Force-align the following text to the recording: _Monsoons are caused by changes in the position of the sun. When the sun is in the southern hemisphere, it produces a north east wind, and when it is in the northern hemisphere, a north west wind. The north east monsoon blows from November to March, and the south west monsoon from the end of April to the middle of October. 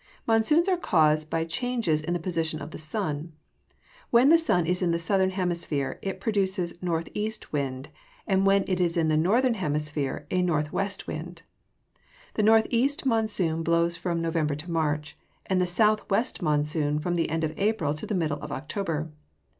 _Monsoons 0.25 0.67
are 0.67 0.77
caused 0.77 1.29
by 1.29 1.45
changes 1.45 2.01
in 2.01 2.13
the 2.15 2.19
position 2.19 2.59
of 2.59 2.71
the 2.71 2.79
sun. 2.79 3.33
When 4.09 4.29
the 4.29 4.37
sun 4.39 4.65
is 4.65 4.81
in 4.81 4.89
the 4.89 4.97
southern 4.97 5.29
hemisphere, 5.29 5.99
it 6.01 6.19
produces 6.19 6.71
a 6.71 6.83
north 6.83 7.07
east 7.13 7.53
wind, 7.53 7.89
and 8.25 8.43
when 8.43 8.65
it 8.67 8.79
is 8.81 8.97
in 8.97 9.09
the 9.09 9.15
northern 9.15 9.53
hemisphere, 9.53 10.25
a 10.31 10.41
north 10.41 10.73
west 10.73 11.05
wind. 11.05 11.43
The 12.33 12.41
north 12.41 12.65
east 12.71 13.05
monsoon 13.05 13.61
blows 13.61 13.95
from 13.95 14.23
November 14.23 14.55
to 14.55 14.71
March, 14.71 15.15
and 15.45 15.61
the 15.61 15.67
south 15.67 16.09
west 16.09 16.41
monsoon 16.41 16.97
from 16.97 17.13
the 17.13 17.29
end 17.29 17.43
of 17.43 17.53
April 17.55 17.93
to 17.93 18.07
the 18.07 18.15
middle 18.15 18.41
of 18.41 18.51
October. 18.51 19.11